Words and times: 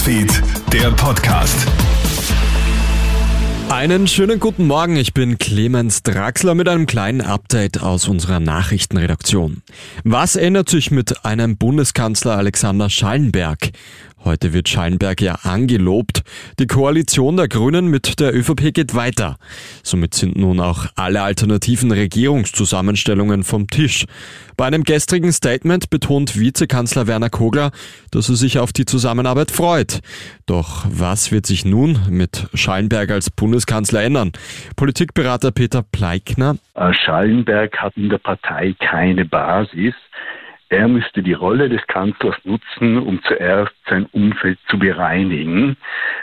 Newsfeed, 0.00 0.42
der 0.72 0.90
Podcast. 0.92 1.66
Einen 3.68 4.08
schönen 4.08 4.40
guten 4.40 4.66
Morgen, 4.66 4.96
ich 4.96 5.12
bin 5.12 5.36
Clemens 5.36 6.02
Draxler 6.02 6.54
mit 6.54 6.68
einem 6.68 6.86
kleinen 6.86 7.20
Update 7.20 7.82
aus 7.82 8.08
unserer 8.08 8.40
Nachrichtenredaktion. 8.40 9.62
Was 10.02 10.36
ändert 10.36 10.70
sich 10.70 10.90
mit 10.90 11.26
einem 11.26 11.58
Bundeskanzler 11.58 12.38
Alexander 12.38 12.88
Schallenberg? 12.88 13.72
Heute 14.22 14.52
wird 14.52 14.68
Schallenberg 14.68 15.22
ja 15.22 15.36
angelobt. 15.44 16.22
Die 16.58 16.66
Koalition 16.66 17.36
der 17.36 17.48
Grünen 17.48 17.88
mit 17.88 18.20
der 18.20 18.34
ÖVP 18.34 18.74
geht 18.74 18.94
weiter. 18.94 19.36
Somit 19.82 20.14
sind 20.14 20.36
nun 20.36 20.60
auch 20.60 20.86
alle 20.94 21.22
alternativen 21.22 21.90
Regierungszusammenstellungen 21.90 23.44
vom 23.44 23.66
Tisch. 23.68 24.04
Bei 24.58 24.66
einem 24.66 24.84
gestrigen 24.84 25.32
Statement 25.32 25.88
betont 25.88 26.38
Vizekanzler 26.38 27.06
Werner 27.06 27.30
Kogler, 27.30 27.70
dass 28.10 28.28
er 28.28 28.34
sich 28.34 28.58
auf 28.58 28.74
die 28.74 28.84
Zusammenarbeit 28.84 29.50
freut. 29.50 30.00
Doch 30.44 30.84
was 30.90 31.32
wird 31.32 31.46
sich 31.46 31.64
nun 31.64 31.98
mit 32.10 32.46
Schallenberg 32.52 33.10
als 33.10 33.30
Bundeskanzler 33.30 34.02
ändern? 34.02 34.32
Politikberater 34.76 35.50
Peter 35.50 35.82
Pleikner. 35.82 36.56
Schallenberg 36.92 37.76
hat 37.78 37.96
in 37.96 38.10
der 38.10 38.18
Partei 38.18 38.74
keine 38.78 39.24
Basis. 39.24 39.94
Er 40.70 40.86
müsste 40.86 41.24
die 41.24 41.32
Rolle 41.32 41.68
des 41.68 41.84
Kanzlers 41.88 42.36
nutzen, 42.44 42.98
um 42.98 43.20
zuerst 43.24 43.74
sein 43.88 44.06
Umfeld 44.12 44.56
zu 44.68 44.78
bereinigen. 44.78 45.76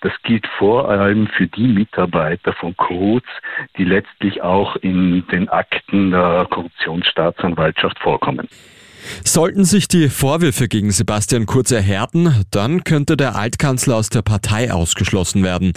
Das 0.00 0.12
gilt 0.24 0.48
vor 0.58 0.90
allem 0.90 1.28
für 1.28 1.46
die 1.46 1.68
Mitarbeiter 1.68 2.52
von 2.52 2.76
Kurz, 2.76 3.24
die 3.78 3.84
letztlich 3.84 4.42
auch 4.42 4.74
in 4.74 5.24
den 5.28 5.48
Akten 5.48 6.10
der 6.10 6.48
Korruptionsstaatsanwaltschaft 6.50 8.00
vorkommen. 8.00 8.48
Sollten 9.24 9.64
sich 9.64 9.86
die 9.86 10.08
Vorwürfe 10.08 10.66
gegen 10.66 10.90
Sebastian 10.90 11.46
Kurz 11.46 11.70
erhärten, 11.70 12.44
dann 12.50 12.82
könnte 12.82 13.16
der 13.16 13.36
Altkanzler 13.36 13.96
aus 13.96 14.10
der 14.10 14.22
Partei 14.22 14.72
ausgeschlossen 14.72 15.44
werden. 15.44 15.72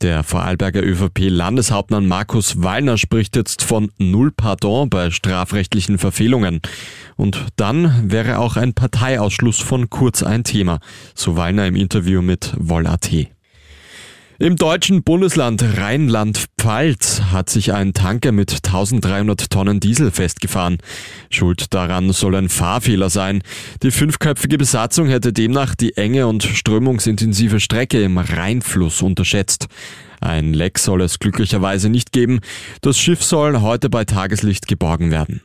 Der 0.00 0.22
Vorarlberger 0.22 0.82
ÖVP-Landeshauptmann 0.84 2.06
Markus 2.06 2.62
Wallner 2.62 2.98
spricht 2.98 3.34
jetzt 3.34 3.64
von 3.64 3.90
Null 3.98 4.30
Pardon 4.30 4.88
bei 4.88 5.10
strafrechtlichen 5.10 5.98
Verfehlungen. 5.98 6.60
Und 7.16 7.46
dann 7.56 8.08
wäre 8.08 8.38
auch 8.38 8.56
ein 8.56 8.74
Parteiausschluss 8.74 9.58
von 9.58 9.90
Kurz 9.90 10.22
ein 10.22 10.44
Thema, 10.44 10.78
so 11.14 11.36
Wallner 11.36 11.66
im 11.66 11.74
Interview 11.74 12.22
mit 12.22 12.54
Voll.at. 12.60 13.10
Im 14.40 14.54
deutschen 14.54 15.02
Bundesland 15.02 15.64
Rheinland-Pfalz 15.78 17.22
hat 17.32 17.50
sich 17.50 17.72
ein 17.72 17.92
Tanker 17.92 18.30
mit 18.30 18.52
1300 18.52 19.50
Tonnen 19.50 19.80
Diesel 19.80 20.12
festgefahren. 20.12 20.78
Schuld 21.28 21.74
daran 21.74 22.12
soll 22.12 22.36
ein 22.36 22.48
Fahrfehler 22.48 23.10
sein. 23.10 23.42
Die 23.82 23.90
fünfköpfige 23.90 24.56
Besatzung 24.56 25.08
hätte 25.08 25.32
demnach 25.32 25.74
die 25.74 25.96
enge 25.96 26.28
und 26.28 26.44
strömungsintensive 26.44 27.58
Strecke 27.58 28.00
im 28.00 28.16
Rheinfluss 28.16 29.02
unterschätzt. 29.02 29.66
Ein 30.20 30.54
Leck 30.54 30.78
soll 30.78 31.02
es 31.02 31.18
glücklicherweise 31.18 31.88
nicht 31.88 32.12
geben. 32.12 32.38
Das 32.80 32.96
Schiff 32.96 33.24
soll 33.24 33.60
heute 33.60 33.90
bei 33.90 34.04
Tageslicht 34.04 34.68
geborgen 34.68 35.10
werden. 35.10 35.40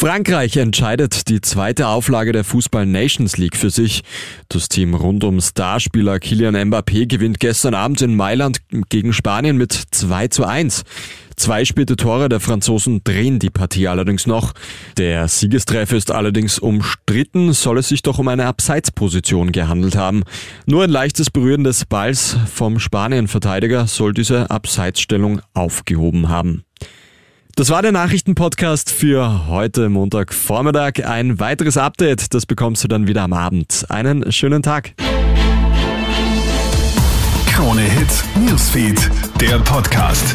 Frankreich 0.00 0.56
entscheidet 0.56 1.28
die 1.28 1.42
zweite 1.42 1.88
Auflage 1.88 2.32
der 2.32 2.42
Fußball 2.42 2.86
Nations 2.86 3.36
League 3.36 3.54
für 3.54 3.68
sich. 3.68 4.02
Das 4.48 4.70
Team 4.70 4.94
rund 4.94 5.24
um 5.24 5.42
Starspieler 5.42 6.18
Kylian 6.20 6.56
Mbappé 6.56 7.06
gewinnt 7.06 7.38
gestern 7.38 7.74
Abend 7.74 8.00
in 8.00 8.16
Mailand 8.16 8.62
gegen 8.88 9.12
Spanien 9.12 9.58
mit 9.58 9.74
2 9.74 10.28
zu 10.28 10.46
1. 10.46 10.84
Zwei 11.36 11.66
späte 11.66 11.96
Tore 11.96 12.30
der 12.30 12.40
Franzosen 12.40 13.04
drehen 13.04 13.40
die 13.40 13.50
Partie 13.50 13.88
allerdings 13.88 14.26
noch. 14.26 14.54
Der 14.96 15.28
Siegestreffer 15.28 15.98
ist 15.98 16.10
allerdings 16.10 16.58
umstritten, 16.58 17.52
soll 17.52 17.76
es 17.76 17.88
sich 17.88 18.00
doch 18.00 18.18
um 18.18 18.28
eine 18.28 18.46
Abseitsposition 18.46 19.52
gehandelt 19.52 19.96
haben. 19.96 20.22
Nur 20.64 20.82
ein 20.82 20.90
leichtes 20.90 21.28
Berühren 21.28 21.62
des 21.62 21.84
Balls 21.84 22.38
vom 22.50 22.78
Spanien-Verteidiger 22.78 23.86
soll 23.86 24.14
diese 24.14 24.50
Abseitsstellung 24.50 25.42
aufgehoben 25.52 26.30
haben. 26.30 26.64
Das 27.60 27.68
war 27.68 27.82
der 27.82 27.92
Nachrichtenpodcast 27.92 28.90
für 28.90 29.46
heute 29.46 29.90
Montagvormittag. 29.90 31.04
Ein 31.04 31.40
weiteres 31.40 31.76
Update, 31.76 32.32
das 32.32 32.46
bekommst 32.46 32.82
du 32.84 32.88
dann 32.88 33.06
wieder 33.06 33.20
am 33.20 33.34
Abend. 33.34 33.84
Einen 33.90 34.32
schönen 34.32 34.62
Tag. 34.62 34.94
Krone 37.52 37.82
Hits, 37.82 38.24
Newsfeed, 38.34 39.10
der 39.42 39.58
Podcast. 39.58 40.34